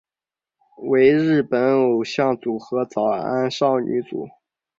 [0.87, 4.27] 为日本偶像组合早安少女组。